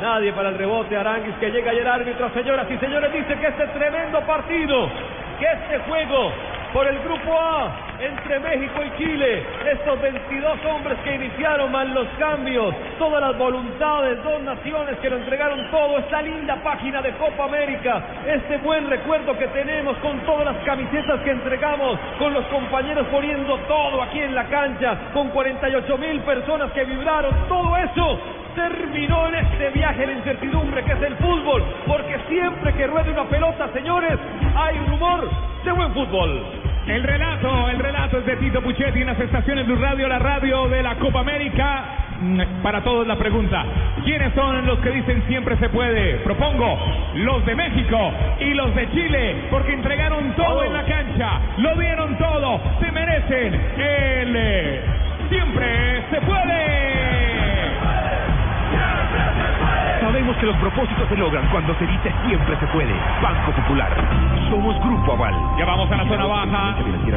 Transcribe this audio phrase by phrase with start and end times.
[0.00, 0.96] Nadie para el rebote.
[0.96, 4.88] Aranguis que llega y el árbitro, señoras y señores, dice que este tremendo partido,
[5.40, 6.32] que este juego
[6.72, 9.44] por el grupo A entre México y Chile.
[9.72, 15.16] Estos 22 hombres que iniciaron mal los cambios, todas las voluntades, dos naciones que lo
[15.16, 20.44] entregaron todo, esta linda página de Copa América, este buen recuerdo que tenemos con todas
[20.44, 25.98] las camisetas que entregamos, con los compañeros poniendo todo aquí en la cancha, con 48
[25.98, 28.20] mil personas que vibraron, todo eso
[28.58, 33.24] terminó en este viaje de incertidumbre que es el fútbol, porque siempre que ruede una
[33.24, 34.18] pelota, señores,
[34.56, 35.30] hay un humor
[35.64, 36.42] de buen fútbol.
[36.88, 40.68] El relato, el relato es de Tito Puchetti en las estaciones de Radio, la radio
[40.68, 41.84] de la Copa América.
[42.20, 43.64] Mm, Para todos la pregunta,
[44.02, 46.16] ¿quiénes son los que dicen siempre se puede?
[46.24, 46.78] Propongo
[47.14, 52.16] los de México y los de Chile, porque entregaron todo en la cancha, lo dieron
[52.18, 54.80] todo, se merecen el eh,
[55.28, 56.97] siempre se puede.
[60.08, 62.94] Sabemos que los propósitos se logran cuando se dice siempre se puede.
[63.20, 63.90] Banco Popular.
[64.48, 65.34] Somos Grupo Aval.
[65.58, 66.76] Ya vamos a la zona baja.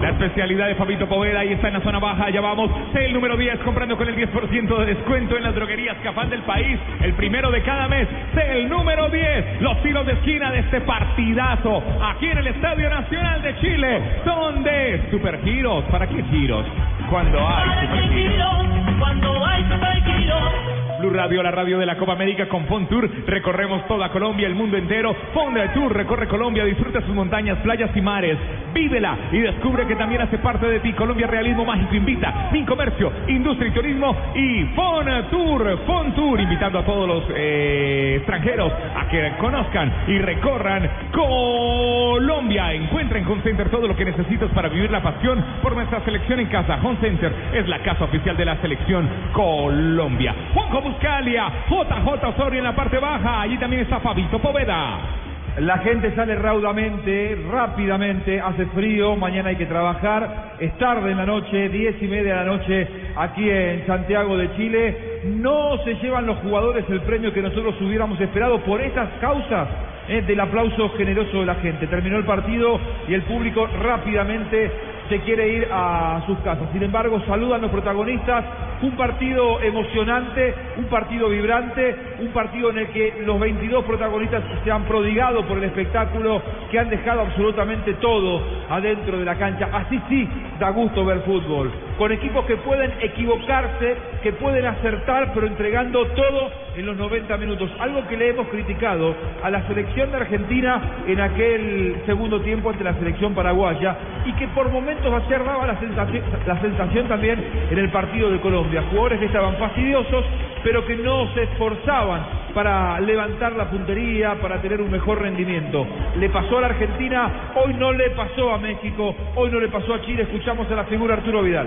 [0.00, 2.28] La especialidad de Fabito Poveda, ahí está en la zona baja.
[2.30, 2.72] Ya vamos.
[2.94, 6.76] El número 10 comprando con el 10% de descuento en las droguerías Cafán del país.
[7.02, 8.08] El primero de cada mes.
[8.34, 9.62] El número 10.
[9.62, 11.84] Los tiros de esquina de este partidazo.
[12.02, 14.22] Aquí en el Estadio Nacional de Chile.
[14.24, 15.84] Son de supergiros.
[15.84, 16.66] ¿Para qué giros?
[17.08, 18.66] Cuando hay supergiros.
[18.98, 20.71] Cuando hay supergiros.
[21.02, 23.10] Blue Radio, la radio de la Copa América con Fon Tour.
[23.26, 25.12] Recorremos toda Colombia, el mundo entero.
[25.34, 28.38] Fon Tour recorre Colombia, disfruta sus montañas, playas y mares.
[28.72, 30.92] Vívela y descubre que también hace parte de ti.
[30.92, 32.48] Colombia Realismo Mágico invita.
[32.52, 35.78] Min Comercio, Industria y Turismo y Fon Tour.
[35.86, 42.72] Fon Tour invitando a todos los eh, extranjeros a que conozcan y recorran Colombia.
[42.72, 46.40] Encuentra en Home Center todo lo que necesitas para vivir la pasión por nuestra selección
[46.40, 46.78] en casa.
[46.82, 50.34] Home Center es la casa oficial de la selección Colombia.
[50.54, 53.42] Juanjo Buscalia, JJ Osorio en la parte baja.
[53.42, 55.21] Allí también está Fabito Poveda.
[55.58, 61.26] La gente sale raudamente, rápidamente, hace frío, mañana hay que trabajar, es tarde en la
[61.26, 65.20] noche, diez y media de la noche aquí en Santiago de Chile.
[65.26, 69.68] No se llevan los jugadores el premio que nosotros hubiéramos esperado por esas causas
[70.08, 71.86] eh, del aplauso generoso de la gente.
[71.86, 74.70] Terminó el partido y el público rápidamente
[75.12, 76.68] se quiere ir a sus casas.
[76.72, 78.46] Sin embargo, saludan los protagonistas.
[78.80, 84.70] Un partido emocionante, un partido vibrante, un partido en el que los 22 protagonistas se
[84.70, 86.40] han prodigado por el espectáculo,
[86.70, 89.68] que han dejado absolutamente todo adentro de la cancha.
[89.70, 90.26] Así sí
[90.58, 91.70] da gusto ver fútbol.
[92.02, 97.70] Con equipos que pueden equivocarse, que pueden acertar, pero entregando todo en los 90 minutos.
[97.78, 102.82] Algo que le hemos criticado a la selección de Argentina en aquel segundo tiempo ante
[102.82, 107.38] la selección paraguaya y que por momentos ayer daba la sensación, la sensación también
[107.70, 108.82] en el partido de Colombia.
[108.90, 110.24] Jugadores que estaban fastidiosos,
[110.64, 115.86] pero que no se esforzaban para levantar la puntería, para tener un mejor rendimiento.
[116.16, 119.94] Le pasó a la Argentina, hoy no le pasó a México, hoy no le pasó
[119.94, 120.22] a Chile.
[120.22, 121.66] Escuchamos a la figura Arturo Vidal.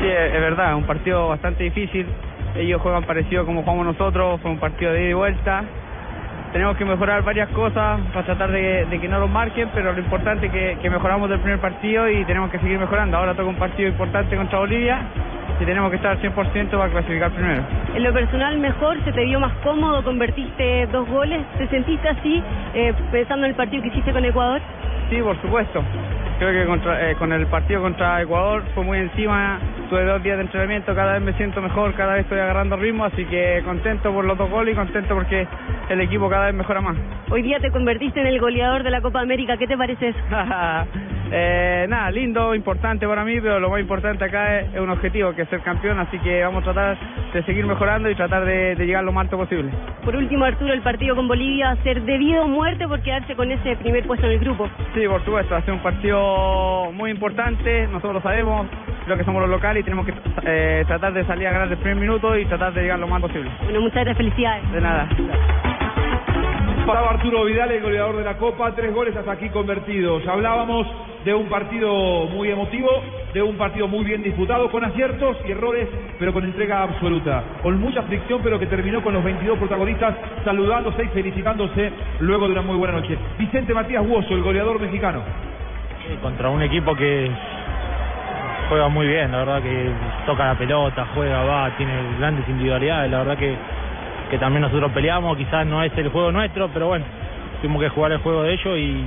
[0.00, 2.06] Sí, es verdad, un partido bastante difícil.
[2.56, 5.64] Ellos juegan parecido como jugamos nosotros, fue un partido de ida y vuelta.
[6.52, 9.98] Tenemos que mejorar varias cosas para tratar de, de que no los marquen, pero lo
[9.98, 13.16] importante es que, que mejoramos del primer partido y tenemos que seguir mejorando.
[13.16, 15.00] Ahora toca un partido importante contra Bolivia
[15.60, 17.62] y tenemos que estar al 100% para clasificar primero.
[17.94, 22.42] En lo personal mejor, se te vio más cómodo, convertiste dos goles, ¿te sentiste así
[22.74, 24.60] eh, pensando en el partido que hiciste con Ecuador?
[25.10, 25.82] Sí, por supuesto.
[26.38, 30.38] Creo que contra- eh, con el partido contra Ecuador fue muy encima, tuve dos días
[30.38, 34.12] de entrenamiento, cada vez me siento mejor, cada vez estoy agarrando ritmo, así que contento
[34.12, 35.46] por los dos goles y contento porque
[35.90, 36.96] el equipo cada vez mejora más.
[37.30, 40.18] Hoy día te convertiste en el goleador de la Copa América, ¿qué te parece eso?
[41.34, 45.34] Eh, nada, lindo, importante para mí, pero lo más importante acá es, es un objetivo,
[45.34, 46.98] que es ser campeón, así que vamos a tratar
[47.32, 49.70] de seguir mejorando y tratar de, de llegar lo más alto posible.
[50.04, 53.34] Por último, Arturo, el partido con Bolivia va a ser debido a muerte por quedarse
[53.34, 54.68] con ese primer puesto en el grupo.
[54.94, 58.66] Sí, por supuesto, va a ser un partido muy importante, nosotros lo sabemos,
[59.06, 60.12] creo que somos los locales y tenemos que
[60.44, 63.22] eh, tratar de salir a ganar el primer minuto y tratar de llegar lo más
[63.22, 63.50] posible.
[63.62, 64.70] Bueno, muchas gracias, felicidades.
[64.70, 65.08] De nada.
[66.86, 70.26] Pasaba Arturo Vidal, el goleador de la Copa, tres goles hasta aquí convertidos.
[70.26, 70.86] Hablábamos
[71.24, 72.90] de un partido muy emotivo,
[73.32, 75.88] de un partido muy bien disputado, con aciertos y errores,
[76.18, 77.42] pero con entrega absoluta.
[77.62, 80.14] Con mucha fricción, pero que terminó con los 22 protagonistas
[80.44, 83.16] saludándose y felicitándose luego de una muy buena noche.
[83.38, 85.22] Vicente Matías Huoso, el goleador mexicano.
[86.20, 87.30] contra un equipo que
[88.68, 89.90] juega muy bien, la verdad que
[90.26, 93.54] toca la pelota, juega, va, tiene grandes individualidades, la verdad que,
[94.30, 97.04] que también nosotros peleamos, quizás no es el juego nuestro, pero bueno,
[97.60, 99.04] tuvimos que jugar el juego de ellos y,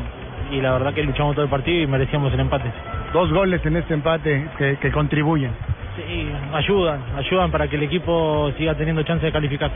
[0.52, 2.72] y la verdad que luchamos todo el partido y merecíamos el empate.
[3.14, 5.52] Dos goles en este empate que, que contribuyen.
[5.96, 9.72] Sí, ayudan, ayudan para que el equipo siga teniendo chance de calificar.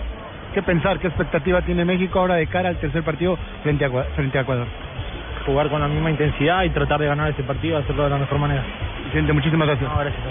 [0.54, 4.06] ¿Qué pensar, qué expectativa tiene México ahora de cara al tercer partido frente a, Ecua-
[4.16, 4.68] frente a Ecuador?
[5.46, 8.38] Jugar con la misma intensidad y tratar de ganar ese partido, hacerlo de la mejor
[8.40, 8.64] manera.
[9.06, 9.90] Vicente, muchísimas gracias.
[9.90, 10.24] No, gracias.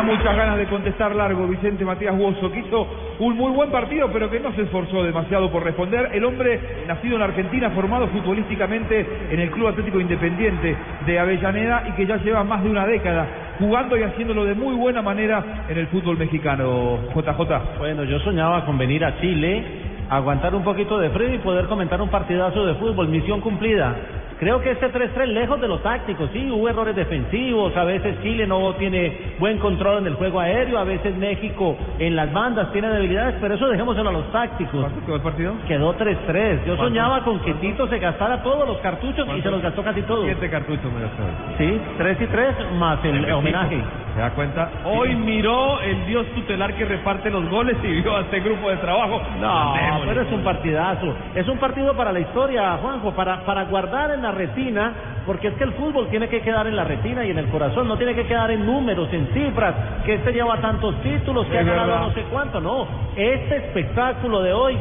[0.00, 2.86] Tenía muchas ganas de contestar largo Vicente Matías Buoso, que hizo
[3.18, 6.08] un muy buen partido, pero que no se esforzó demasiado por responder.
[6.14, 10.74] El hombre, nacido en Argentina, formado futbolísticamente en el Club Atlético Independiente
[11.04, 13.26] de Avellaneda y que ya lleva más de una década
[13.58, 17.00] jugando y haciéndolo de muy buena manera en el fútbol mexicano.
[17.14, 17.78] JJ.
[17.78, 19.62] Bueno, yo soñaba con venir a Chile,
[20.08, 23.08] aguantar un poquito de frío y poder comentar un partidazo de fútbol.
[23.08, 23.94] Misión cumplida.
[24.40, 28.46] Creo que este 3-3 lejos de lo táctico, sí, hubo errores defensivos, a veces Chile
[28.46, 32.88] no tiene buen control en el juego aéreo, a veces México en las bandas tiene
[32.88, 34.80] debilidades, pero eso dejémoselo a los tácticos.
[34.80, 35.52] ¿Cuánto quedó el partido?
[35.68, 36.64] Quedó 3-3.
[36.64, 40.00] Yo soñaba con que Tito se gastara todos los cartuchos y se los gastó casi
[40.02, 40.24] todos.
[40.24, 41.22] Siete cartuchos me gastó.
[41.58, 43.78] Sí, 3 y 3 más el homenaje.
[44.14, 44.70] ¿Se da cuenta?
[44.84, 48.76] Hoy miró el dios tutelar que reparte los goles y vio a este grupo de
[48.78, 49.20] trabajo.
[49.40, 50.06] No, Démosle.
[50.08, 51.14] pero es un partidazo.
[51.34, 54.92] Es un partido para la historia, Juanjo, para, para guardar en la retina,
[55.26, 57.86] porque es que el fútbol tiene que quedar en la retina y en el corazón,
[57.88, 59.74] no tiene que quedar en números, en cifras,
[60.04, 62.06] que este lleva tantos títulos, que Es ha ganado verdad.
[62.08, 62.86] no sé cuánto, no.
[63.16, 64.78] Este espectáculo de hoy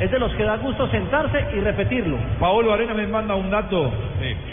[0.00, 2.16] es de los que da gusto sentarse y repetirlo.
[2.38, 3.90] Paolo Arena me manda un dato.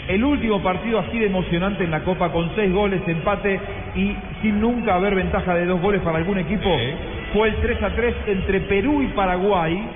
[0.08, 3.60] El último partido así de emocionante en la Copa con seis goles, empate
[3.94, 6.68] y sin nunca haber ventaja de dos goles para algún equipo
[7.32, 9.88] fue el 3 a 3 entre Perú y Paraguay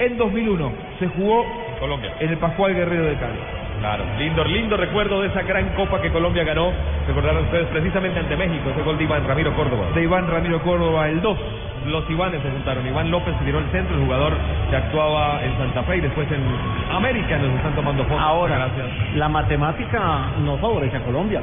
[0.00, 0.72] en 2001.
[0.98, 1.44] Se jugó
[1.78, 2.12] Colombia.
[2.20, 3.38] en el Pascual Guerrero de Cali.
[3.80, 6.72] Claro, lindo, lindo recuerdo de esa gran copa que Colombia ganó.
[7.06, 9.86] Recordaron ustedes precisamente ante México, ese gol de Iván Ramiro Córdoba.
[9.94, 11.38] De Iván Ramiro Córdoba, el 2.
[11.86, 12.86] Los Ivanes se juntaron.
[12.86, 14.32] Iván López se tiró el centro, el jugador
[14.70, 16.42] que actuaba en Santa Fe y después en
[16.90, 18.20] América nos están tomando fotos.
[18.20, 19.14] Ahora, gracias.
[19.14, 21.42] la matemática no favorece a Colombia.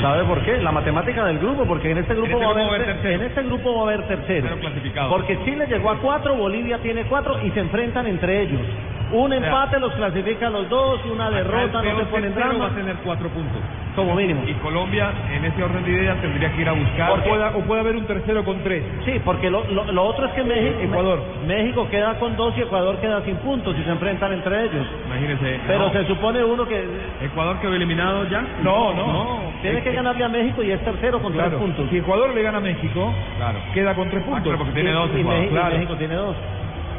[0.00, 0.58] ¿Sabe por qué?
[0.58, 2.96] La matemática del grupo, porque en este grupo, En este va, grupo haber, va a
[2.96, 4.48] haber en este grupo va a haber tercero.
[5.08, 8.60] Porque Chile llegó a cuatro, Bolivia tiene cuatro y se enfrentan entre ellos.
[9.12, 12.66] Un empate los clasifica a los dos, una derrota no se pone en drama, va
[12.66, 13.60] a tener cuatro puntos.
[13.94, 14.40] como mínimo.
[14.48, 17.10] Y Colombia, en ese orden de ideas, tendría que ir a buscar.
[17.10, 18.82] O puede, o puede haber un tercero con tres.
[19.04, 21.22] Sí, porque lo, lo, lo otro es que México, Ecuador.
[21.46, 24.86] México queda con dos y Ecuador queda sin puntos y se enfrentan entre ellos.
[25.06, 25.60] Imagínense.
[25.66, 25.92] Pero no.
[25.92, 26.82] se supone uno que
[27.20, 28.42] Ecuador quedó eliminado ya.
[28.62, 29.52] No, no.
[29.60, 31.50] tiene que ganarle a México y es tercero con Claro.
[31.50, 31.90] tres puntos.
[31.90, 33.58] Si Ecuador le gana a México, Claro.
[33.74, 34.42] queda con tres Ah, puntos.
[34.44, 35.22] claro, porque tiene Y- dos y.
[35.22, 35.74] México, y claro.
[35.76, 36.36] México tiene dos.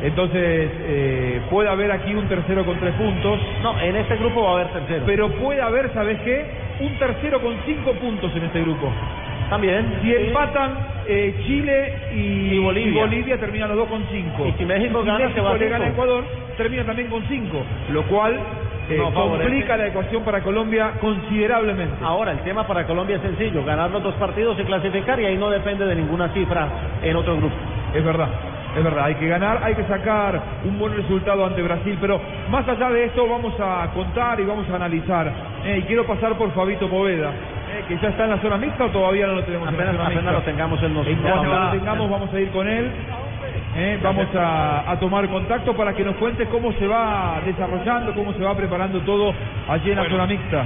[0.03, 4.49] Entonces, eh, puede haber aquí un tercero con tres puntos, No, en este grupo va
[4.49, 5.03] a haber tercero.
[5.05, 6.45] pero puede haber, ¿sabes qué?
[6.81, 8.91] Un tercero con cinco puntos en este grupo.
[9.49, 9.99] También.
[10.01, 10.15] Si sí.
[10.15, 10.71] empatan
[11.07, 12.17] eh, Chile y,
[12.55, 13.01] Y Bolivia.
[13.03, 14.45] Bolivia, terminan los dos con cinco.
[14.47, 15.89] Y si México gana, se México va a le gana a.
[15.89, 16.23] Ecuador,
[16.57, 17.61] termina también con cinco,
[17.91, 18.39] lo cual
[18.89, 21.95] eh, No complica la ecuación para Colombia considerablemente.
[22.03, 25.37] Ahora, el tema para Colombia es sencillo, ganar los dos partidos y clasificar y ahí
[25.37, 26.67] no depende de ninguna cifra
[27.01, 27.55] en otro grupo.
[27.93, 28.27] Es verdad,
[28.75, 32.67] es verdad, hay que ganar, hay que sacar un buen resultado ante Brasil, pero más
[32.67, 35.31] allá de esto vamos a contar y vamos a analizar.
[35.65, 38.85] Eh, y quiero pasar por Fabito Poveda, eh, que ya está en la zona mixta
[38.85, 40.39] o todavía no lo tenemos en Apenas, la zona apenas mixta.
[40.39, 42.91] lo tengamos él nos En nos lo tengamos vamos a ir con él.
[43.75, 48.33] eh, vamos a, a tomar contacto para que nos cuente cómo se va desarrollando, cómo
[48.33, 49.33] se va preparando todo
[49.69, 50.15] allí en la Bueno.
[50.17, 50.65] zona mixta.